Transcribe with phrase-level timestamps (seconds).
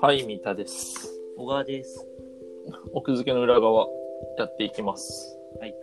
[0.00, 1.12] はい、三田です。
[1.36, 2.08] 小川です。
[2.94, 3.86] 奥付けの裏側
[4.38, 5.38] やっていきます。
[5.60, 5.74] はい。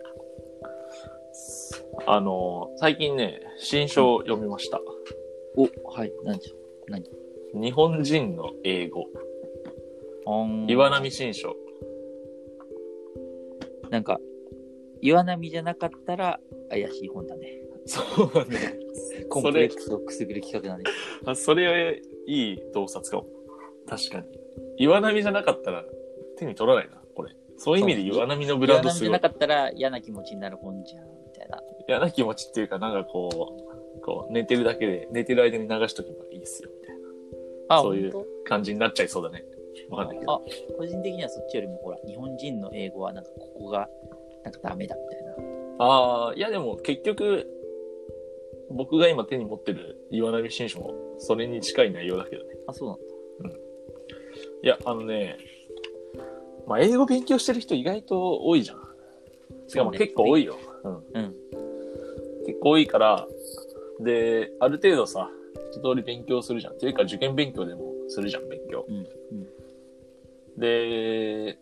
[2.08, 4.80] あの、最近ね、新書を読みました。
[5.56, 6.56] お、はい、なんでしょ
[7.60, 9.06] 日本人の英語。
[10.66, 11.54] 岩波新書。
[13.90, 14.18] なんか、
[15.02, 17.60] 岩波じゃなかったら怪しい本だね。
[17.86, 18.78] そうだね。
[19.28, 20.84] コンプレックスをくすぐる企画だね。
[21.26, 23.26] あそれ、 いい洞察かも。
[23.86, 24.26] 確かに。
[24.78, 25.84] 岩波じゃなかったら
[26.36, 27.34] 手に取らないな、これ。
[27.56, 29.06] そういう意味で岩波のブランドすご。
[29.06, 31.62] 岩波じゃないかったら嫌な気持ちになる本じゃん、みたいな。
[31.88, 33.28] 嫌な気持ちっていうか、なんかこ
[33.96, 39.44] う、こう、寝てるだけで、寝てる間に流しとけばいいですよ、みたいなあ、そういう本感じになっちゃいそうだね。
[39.88, 40.32] わかんないけど。
[40.34, 40.40] あ、
[40.78, 43.88] 個人的にはそっちよりも、ほら、日本人の英語はなんかここが、
[44.44, 45.19] なんかダメだ、みたいな。
[45.82, 47.46] ああ、いやでも結局、
[48.70, 52.50] 僕が今手に持ってる岩波新書もそれに近い内容だけどね。
[52.68, 53.58] あ、そうなんだ。
[54.62, 55.38] いや、あのね、
[56.66, 58.78] まあ英語勉強してる人意外と多いじゃん。
[59.68, 60.58] しかも結構多いよ。
[60.84, 60.96] うん。
[60.96, 61.34] うん。
[62.46, 63.26] 結構多いから、
[64.00, 65.30] で、ある程度さ、
[65.72, 66.74] 一通り勉強するじゃん。
[66.74, 68.84] っていうか受験勉強でもするじゃん、勉強。
[68.86, 68.96] うん。
[68.96, 69.00] う
[70.58, 70.60] ん。
[70.60, 71.58] で、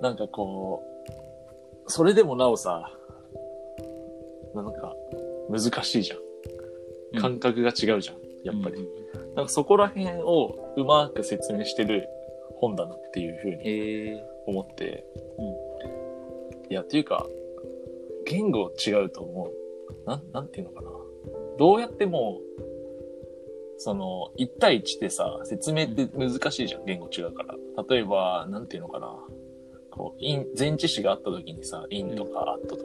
[0.00, 0.82] なんかこ
[1.86, 2.90] う、それでもなおさ、
[4.62, 4.94] なんか
[5.50, 6.16] 難しいじゃ
[7.12, 7.22] うんん。
[7.22, 8.76] 感覚が違うじゃん、やっぱり。
[8.76, 12.08] うんなんかそこら辺をうまく説明してる
[12.56, 15.04] 本だなっていうふうに思って。
[16.68, 17.24] ういや、っていうか、
[18.26, 20.08] 言語違うと思う。
[20.08, 20.90] なん、なんていうのかな。
[21.56, 22.40] どうやっても、
[23.76, 27.54] その、1対1でさ、説明って難しいじゃん、言語違うから。
[27.88, 29.14] 例えば、なんていうのかな。
[29.92, 32.82] こう、前置詞があった時にさ、in とか at とか、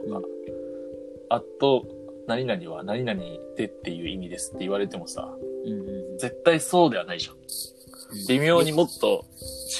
[1.36, 1.44] うん
[1.84, 3.20] at 何々は何々
[3.56, 5.28] でっていう意味ですって言われてもさ、
[5.66, 7.36] うんうん絶対そうではないじゃん。
[8.28, 9.24] 微妙にもっと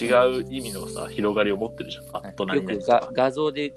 [0.01, 0.07] 違
[0.41, 2.07] う意味のさ、広がりを持ってるじゃん。
[2.07, 3.13] はい at よく何々とかが。
[3.13, 3.75] 画像で、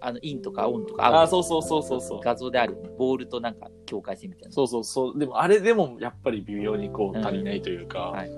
[0.00, 2.20] あの、インとかオンとかあ、そうそうそうそうそう。
[2.20, 2.76] 画像である。
[2.98, 4.52] ボールとなんか境界線みたいな。
[4.52, 5.18] そうそうそう。
[5.18, 8.30] でもあれでもやっぱり微妙にこううん足りないというか、はい。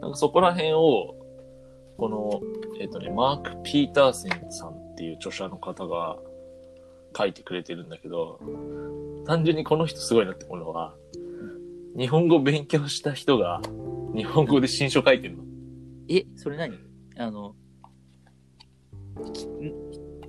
[0.00, 1.14] なんかそこら辺を、
[1.98, 2.40] この、
[2.80, 6.16] えっ、とね、マーク・ピーターセンさんっていう著者の方が
[7.16, 8.40] 書いてくれてるんだけど、
[9.26, 10.94] 単純にこの人すごいなって思うのは、
[11.96, 13.60] 日本語勉強した人が
[14.14, 15.44] 日本語で新書書いてるの。
[16.08, 16.78] え、それ何？
[17.18, 17.54] あの、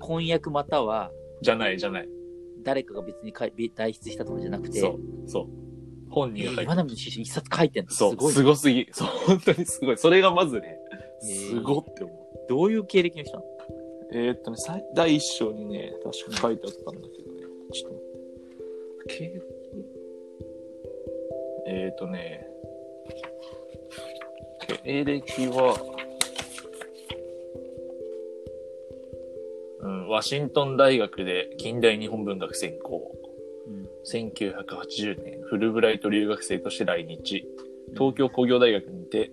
[0.00, 1.10] 翻訳または
[1.40, 2.08] じゃないじゃない。
[2.64, 5.46] 誰かが別にかい代筆したとかじゃなくて、そう、そう。
[6.10, 7.90] 本え人が書いて岩波の詩集一冊書いてんの？
[7.90, 8.32] そう、すごい。
[8.32, 8.88] すごすぎ。
[8.92, 9.98] そう、本当にすごい。
[9.98, 10.76] それがまずね、
[11.20, 12.16] すごって思う。
[12.48, 13.51] どういう経歴の人なの？
[14.14, 17.40] えーっとね、最第一章にね、確か書いてあったんだけどね。
[17.72, 17.96] ちょっと
[19.08, 19.42] 待って。
[21.66, 22.46] えーっとね、
[24.84, 25.76] 経歴は、
[29.80, 33.12] うん、ワシントン大学で近代日本文学専攻。
[33.66, 33.88] うん。
[34.04, 37.48] 1980年、フルブライト留学生として来日。
[37.94, 39.30] 東京工業大学にて、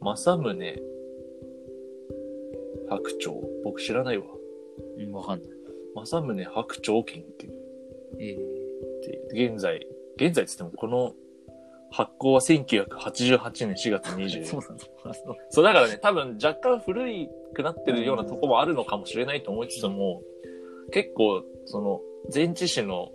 [0.00, 0.54] 正宗
[2.96, 3.36] 白鳥。
[3.64, 4.24] 僕知らないわ。
[4.98, 5.50] うん、わかんない。
[5.94, 7.50] 正宗白鳥研究
[8.18, 9.52] えー、っていう。
[9.52, 9.86] 現在、
[10.16, 11.14] 現在って言ってもこの
[11.92, 14.46] 発行は1988年4月20日。
[14.46, 14.84] そうなんだ。
[15.04, 20.22] あそうそう、だからね、多分若干古いくなってるようなとこもあるのかもしれないと思いつつも、
[20.90, 22.00] 結構、その、
[22.32, 23.10] 前置詞の、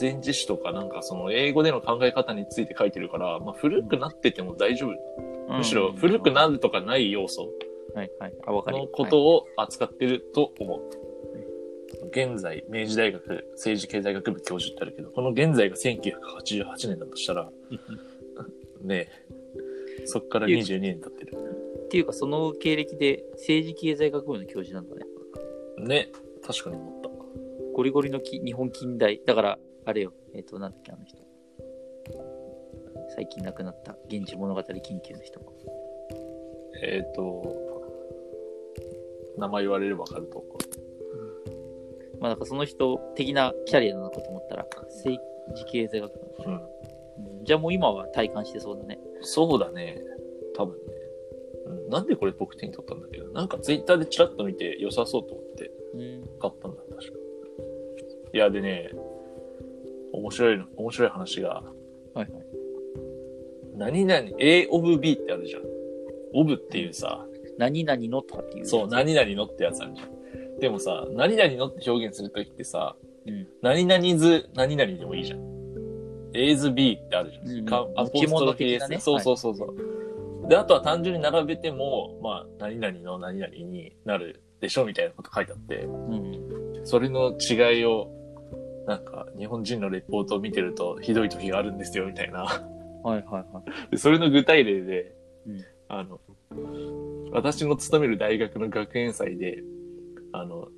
[0.00, 5.56] 前置詞とかなんかその英語での考え方について書いてるから、まあ古くなってても大丈夫。
[5.58, 7.48] むしろ古くなるとかない要素
[7.94, 8.34] はいはい。
[8.46, 8.78] あ、わかる。
[8.78, 11.06] のことを扱ってると思う。
[12.10, 19.08] 現在、明治大学政治経済学部教授ってあるけど、この現在が1988年だとしたら、はいね
[20.02, 21.34] え、そっから22年経ってる。
[21.86, 25.04] っていうか、その経歴で政治経済学部の教授なんだね。
[25.78, 26.08] ね、
[26.44, 27.10] 確かに思った。
[27.74, 29.20] ゴリゴリのき日本近代。
[29.24, 30.12] だから、あれよ。
[30.34, 31.18] えっ、と、なんだっけ、あの人。
[33.14, 35.40] 最近亡くなった、源氏物語研究の人。
[36.82, 37.75] えっ、と、
[39.36, 40.52] 名前言われればわかると思う。
[42.20, 45.22] まあ、なんかその人的なキャリアなのかと思ったら、政
[45.54, 46.20] 治経済学部。
[46.46, 46.54] うん。
[46.54, 46.76] うん
[47.46, 48.98] じゃあもう今は体感してそうだね。
[49.22, 50.02] そうだね。
[50.56, 50.80] 多分ね。
[51.66, 56.28] うん、なんでこれ僕手に取ったんだけど、なんかツイッターでチラッと見て良さそうと思ってうん。
[56.40, 57.18] 買ったんだ、確か。
[58.34, 58.90] いや、でね、
[60.12, 61.62] 面白いの、面白い話が、は
[62.16, 62.30] いはい。
[63.76, 65.62] 何々、A of B ってあるじゃん。
[66.34, 67.25] of っていうさ、
[67.58, 68.66] 何々のとかっていう。
[68.66, 70.58] そう、何々のってやつあるじゃん。
[70.60, 73.46] でもさ、何々のって表現するときってさ、うん。
[73.62, 75.40] 何々図何々でもいいじゃん。
[76.34, 77.48] A 図 B ってあるじゃん。
[77.48, 80.48] うんかアポストロフィー的な S ねそうそうそうそう。
[80.48, 86.80] で、あとは単純に並べても、まあ、何々の何々になるでしょみたいなこと書いてあって、うん。
[86.84, 88.08] それの違いを、
[88.86, 92.44] なんか、日本人のレポートを見てると、ひどい時があるんですよ、みたいな。
[92.44, 92.50] は
[93.06, 93.90] いはいはい。
[93.90, 95.15] でそれの具体例で、
[97.36, 99.62] 私の勤める大学の学園祭で、
[100.32, 100.68] あの、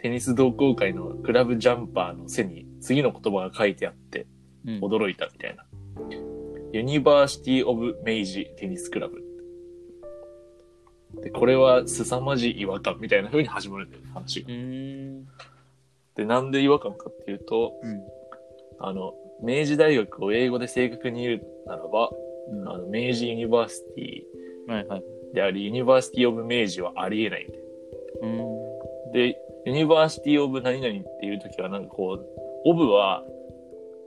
[0.00, 4.28] テニス同好会のクラブジャンパーの背に次の言葉が書いてあって、
[4.64, 4.78] うん。
[4.78, 5.66] 驚いたみたいな。
[6.72, 9.20] University of Meiji Tennis Club。
[11.22, 14.48] で、これは凄まじい違和感みたいな風に始まるんだよ、話が。
[16.14, 18.00] で、なんで違和感かっていうと、うん。
[18.78, 19.12] あの、
[19.42, 22.10] 明治大学を英語で正確に言うならば、
[22.52, 22.68] うん。
[22.68, 24.24] あの明治 Universi
[24.68, 25.15] はいはい。
[25.32, 27.58] ty であり、 University of 明治はありえないんで。
[28.22, 29.12] うーん。
[29.12, 29.36] で、
[29.66, 32.26] University of 何々っていう時はなんかこう、
[32.64, 33.24] of は、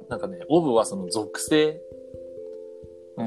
[0.10, 1.82] なんかね、 of はその属性、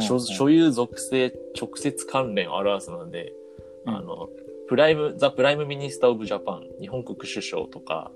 [0.00, 3.32] 所所有属性、直接関連を表すので、
[3.86, 4.28] うんあの、
[4.69, 8.10] Prime、The Prime Minister of Japan、日本国首相とか、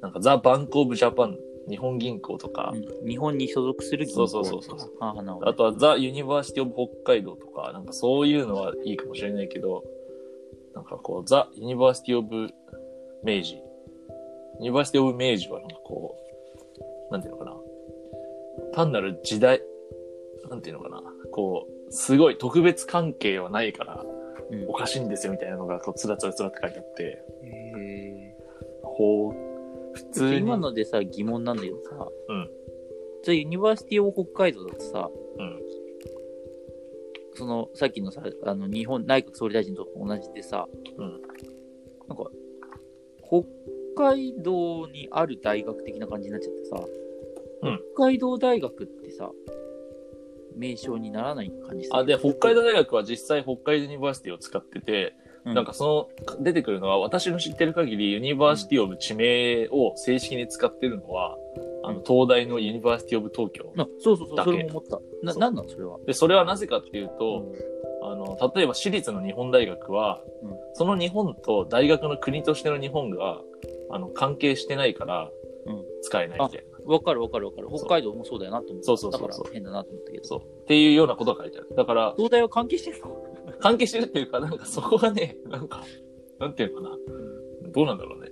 [0.00, 1.38] なんか The Bank of Japan、
[1.68, 3.08] 日本銀行とか、うん。
[3.08, 4.92] 日本に所属する銀行そうそうそうそう。
[5.00, 5.48] ああ、なるほど。
[5.48, 9.84] あとは The University of 北海道とか、なんかそういうのはいいかもしれないけど、
[10.74, 12.48] なんかこう、 The University of
[13.22, 13.56] 明治。
[13.56, 16.16] University of 明治はなんかこ
[17.08, 17.56] う、なんていうのかな。
[18.74, 19.60] 単なる時代、
[20.50, 21.02] なんていうのかな。
[21.32, 24.04] こう、すごい特別関係はないから、
[24.50, 24.68] うん。
[24.68, 28.36] おかしいんですよみたいなのが、こう、つらつらつらって書いてあって、へ
[28.82, 29.53] こう、
[29.94, 30.38] 普ー通に。
[30.38, 32.50] 今のでさ、疑問なんだけどさ、うん。
[33.22, 35.60] じゃあユニバーシティオブ北海道だとさ、うん。
[37.34, 40.68] その、さっきのさ、あの、日本内閣総理大臣と同じでさ、
[40.98, 41.22] うん。
[42.08, 42.30] なんか、
[43.26, 43.44] 北
[43.96, 46.84] 海道にある大学的な感じになっちゃってさ、
[47.62, 47.80] うん。
[47.94, 49.30] 北海道大学ってさ、
[50.56, 61.36] 名称にならない感じあ、で、北海道大学は実際北海道 University を使ってて、うんなんかその、出てくるのは、私の知ってる限り、 University of 地名を正式に使ってるのは、
[61.84, 63.72] あの、東大の University of 東京。
[63.76, 65.00] あそうそうそう、だけそれも思った。
[65.22, 65.98] な、なんなんそれは？
[66.06, 67.52] で、それはなぜかっていうと、
[68.02, 73.40] あの、例えば私立の日本大学は、うんその日本と大学の国としての日本が、
[73.90, 75.30] あの、関係してないから
[75.66, 76.92] うん、使えないみたいな。
[76.92, 77.68] わかるわかるわかる。
[77.74, 78.84] 北海道もそうだよなと思った。
[78.84, 80.24] そうそうそうそうだから変だなと思ったけど。
[80.24, 80.40] そう。
[80.40, 81.70] っていうようなことが書いてある。
[81.74, 83.33] だから、東大は関係してるの？
[83.64, 85.82] 関係してるっていうか、なんかそこがね、 なんか、
[86.38, 86.98] なんていうのかな。
[87.72, 88.30] どうなんだろうね。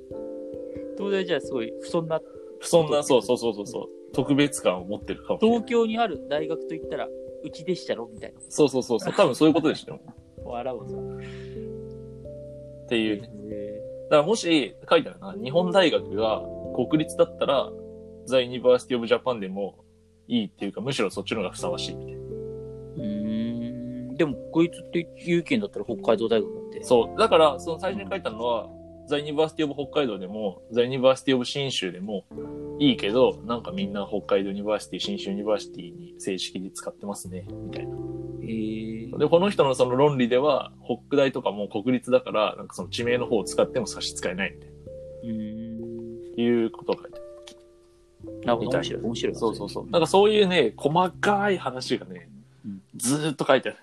[0.98, 2.20] 東大じゃあすごい不遜な、
[2.60, 4.12] そんな、そうそうそうそうそう。
[4.12, 5.70] 特別感を持ってるかもしれない東。
[5.70, 7.08] 京にある大学といったら、
[7.44, 8.40] うちでしたろみたいな。
[8.50, 9.14] そうそうそうそう。
[9.14, 9.98] 多分そういうことでしょ。
[10.44, 10.96] 笑うわさ。
[12.84, 13.30] っていうね。
[13.50, 16.42] へだからもし書いてあるな、日本大学が
[16.76, 17.72] 国立だったら、
[18.26, 19.76] The University of Japan でも
[20.28, 22.11] いいっていうか、むしろそっちの方がふさわしいみたいな。
[24.16, 26.84] でも、こいつって有権だったら北海道大学だって。
[26.84, 27.18] そう。
[27.18, 28.68] だから、その最初に書いたのは、
[29.06, 32.24] The University of 北海道でも、 The University of 信州でも
[32.78, 37.96] いいけど、なんかみんな北海道 University、信州 University に正式に使ってますね、みたいな。
[37.96, 48.40] へーで、この人のその論理では、北大とかも国立だから、なんかその地名の方を使っても差し支えないみたいうーいうことを書いてある。
[48.44, 48.70] なるほど。
[48.70, 49.02] 面白い。
[49.02, 49.34] 面白い。
[49.34, 49.90] そうそうそう。
[49.90, 52.28] なんかそういうね、細かい話がね、
[52.64, 53.78] うんずーっと書いてある。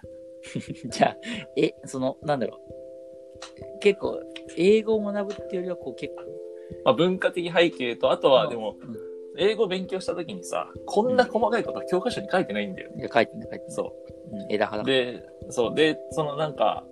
[0.89, 1.17] じゃあ、
[1.55, 3.79] え、その、なんだろう。
[3.79, 4.19] 結構、
[4.57, 6.21] 英語を学ぶっていうよりは、こう結構、
[6.83, 12.91] まあ文化的背景と、あとはでも、うん英語勉強した時にさ、こんな細かいこと教科書に書いてないんだよ。
[12.97, 13.71] いや書いてない、書いてない。。
[13.71, 13.93] そ
[14.31, 14.83] ううん、枝葉。
[14.83, 15.75] で、そう。
[15.75, 16.85] で、そのなんか、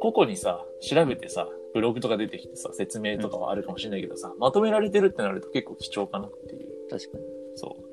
[0.00, 6.88] 個々にさ、調べてさ、ブログとか出てきてさ、説明とかはあるかもしれないけどさ、まとめられてるってなると結構貴重かなっていう。
[6.90, 7.24] 確かに。
[7.54, 7.89] そう。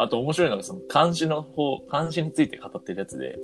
[0.00, 3.38] あと面白いのがその漢字の方、漢字について語ってるやつで、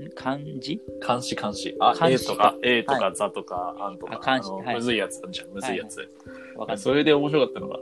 [0.00, 1.76] ん漢字漢詩漢詩。
[1.80, 4.16] あ、漢 A 詩とか、A とはか、ザとか、アンとか。
[4.16, 6.00] あ漢詩のはいむずいやつあるじゃん、むずいやつ。
[6.56, 6.78] わかんない。
[6.78, 7.78] それで面白かったのが、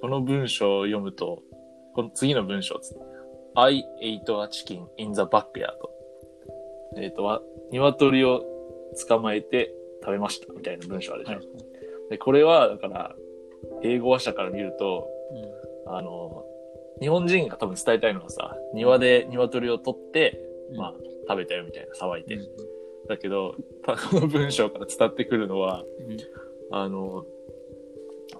[0.00, 1.42] この文章を読むと、
[1.94, 3.00] この次の文章ですね。
[3.54, 5.72] I ate a chicken in the backyard.
[6.96, 8.44] えっ、と、わ鶏を
[9.08, 11.38] 捕まえて食べましたみたいな文章あるじゃん。
[11.38, 11.48] はい
[12.10, 13.14] で、これは、だから、
[13.82, 15.06] 英語話者から見ると、
[15.86, 16.44] うんあの、
[17.00, 20.38] 日本人が多分伝えたいのはさ、庭で鶏を取って、
[20.76, 20.94] まあ、
[21.28, 22.38] 食べたよみたいな騒いで。
[23.08, 26.16] だけど、たこの文章から伝わってくるのは、うん
[26.76, 27.24] あの、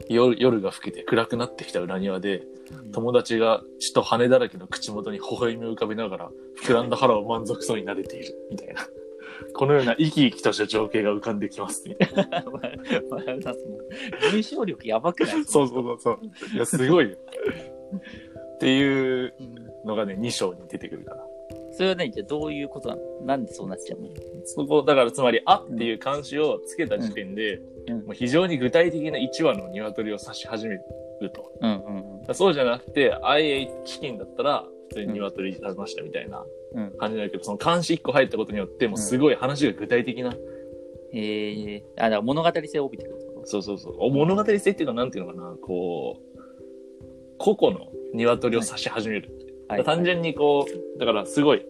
[0.09, 2.59] 夜夜が更けて暗くなってきた裏庭で、うん
[2.93, 6.31] 友達が血と羽だらけの口元に微笑みを浮かべながら、
[6.63, 8.87] 膨らんだ腹を満足そうに撫でている、みたいな。
[9.55, 12.29] このような生き生きとした情景が浮かんできますみたいな。
[12.29, 15.45] まあまあその文章力やばくない？
[15.47, 16.19] そうそうそうそう。
[16.55, 17.17] いや、すごいよ。
[18.59, 19.33] っていう
[19.85, 21.25] のがね、2章に出てくるから。
[21.71, 23.03] それは何じゃあどういうことなの？
[23.25, 24.09] なんでそうなっちゃうの？
[24.45, 28.07] そこ、だからつまり、あっていう漢詞をつけた時点で、うん。
[28.07, 30.83] もう非常に具体的な1羽の鶏を指し始める
[31.33, 31.53] と。
[31.61, 32.35] うんうんうん。
[32.35, 36.91] そうじゃなくて、I ate チキンだったら、普通に鶏食べましたみたいなうん。
[36.99, 40.35] 感じになるけど、その漢詞1個入ったことによって、もうすごい話が具体的な、
[41.15, 46.28] ええあ、だから物語性を帯びてくるそうそうそう、お物語性っていうか、なんていうのかな、こう、
[47.39, 49.29] 個々の鶏を指し始める。
[49.69, 51.65] とはい単純にこう、だからすごい、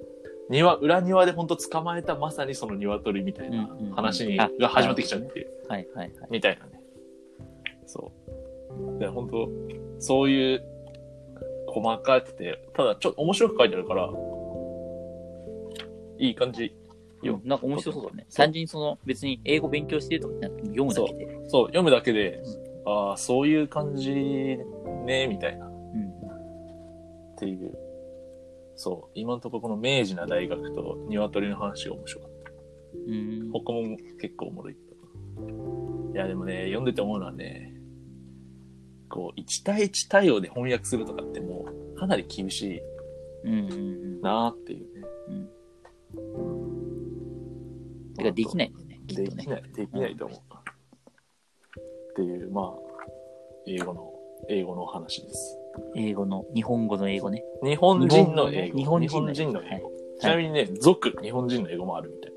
[0.50, 6.28] 庭、裏庭で本当捕まえたまさにその鶏みたいなうんうん話に、あが始まってきちゃうっていう、はいはいはい。
[6.30, 6.80] みたいなね。
[7.86, 8.12] そ
[8.96, 8.98] う。
[8.98, 9.48] で、本当
[9.98, 10.62] そういう、
[11.68, 14.10] 細かくて、ただちょっと面白く書いてあるから、
[16.18, 16.74] いい感じ。
[17.22, 18.26] ようんなんか面白そうだね。
[18.28, 21.40] そう単純にその別に英語勉強してるとかじゃなくて読むだけで。
[21.48, 22.42] そう、読むだけで、
[22.88, 24.14] ああ、そういう感じ
[25.04, 25.66] ね、みたいな。
[25.66, 25.72] うん。
[25.72, 27.76] っていう。
[28.76, 29.10] そう。
[29.14, 32.52] 今のところこの明治な大学と鶏の話が面白かった。
[33.08, 33.50] うん。
[33.52, 34.74] 他も結構おもろい。
[34.74, 34.76] い
[36.14, 37.74] や、でもね、読んでて思うのはね、
[39.10, 42.80] こう、1対1対応で翻訳するとかってもう、かなり厳しい。
[44.22, 45.06] なーっていうね。
[45.28, 45.48] うん。
[48.14, 49.48] てかできないんだよねでき。
[49.48, 50.38] ない、できないと思う。
[52.18, 53.10] っていう、まあ、
[53.66, 54.12] 英語の、
[54.48, 55.56] 英語の話です。
[55.94, 57.44] 英語の、日本語の英語ね。
[57.62, 58.78] 日本人の英語。
[58.78, 59.92] 日本人の英はい語。
[60.20, 62.32] ちなみにね、俗日本人の英語もあるみたい。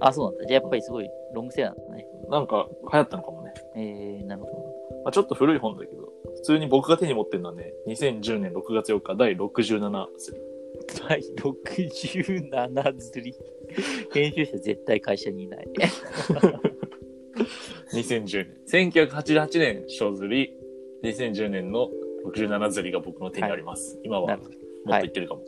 [0.00, 0.46] あ、そうなんだ。
[0.46, 2.06] じゃあやっぱりすごいロングセラーなんだね。
[2.28, 3.54] なんか流行ったのかもね。
[3.76, 5.02] えー、なるほど。
[5.04, 10.36] まあ、ちょっと古い本だけど、普通に僕が手に持ってるのはね、2010年6月4日第67です。
[11.08, 13.34] 第67釣り。
[14.12, 15.68] 編集者絶対会社にいない。
[17.94, 19.06] 2010年。
[19.06, 20.52] 1988年小釣り、
[21.02, 21.88] 2010年の
[22.26, 23.98] 67釣りが僕の手にあります。
[24.04, 25.42] 今はもっとなるほど言ってるかも。